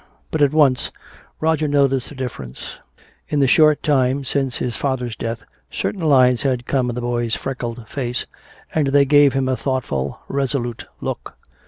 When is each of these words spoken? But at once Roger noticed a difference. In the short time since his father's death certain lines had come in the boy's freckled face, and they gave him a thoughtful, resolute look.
But 0.31 0.41
at 0.41 0.51
once 0.51 0.91
Roger 1.39 1.67
noticed 1.67 2.09
a 2.09 2.15
difference. 2.15 2.79
In 3.29 3.39
the 3.39 3.45
short 3.45 3.83
time 3.83 4.23
since 4.23 4.57
his 4.57 4.75
father's 4.75 5.15
death 5.15 5.43
certain 5.69 6.01
lines 6.01 6.41
had 6.41 6.65
come 6.65 6.89
in 6.89 6.95
the 6.95 7.01
boy's 7.01 7.35
freckled 7.35 7.87
face, 7.87 8.25
and 8.73 8.87
they 8.87 9.05
gave 9.05 9.33
him 9.33 9.47
a 9.47 9.55
thoughtful, 9.55 10.19
resolute 10.27 10.85
look. 11.01 11.37